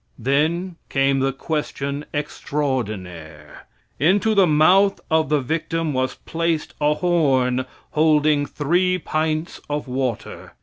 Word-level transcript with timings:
Then 0.17 0.77
came 0.89 1.19
the 1.19 1.31
question 1.31 2.05
extraordinaire. 2.11 3.67
Into 3.99 4.33
the 4.33 4.47
mouth 4.47 4.99
of 5.11 5.29
the 5.29 5.41
victim 5.41 5.93
was 5.93 6.15
placed 6.25 6.73
a 6.81 6.95
horn 6.95 7.67
holding 7.91 8.47
three 8.47 8.97
pints 8.97 9.61
of 9.69 9.87
water. 9.87 10.55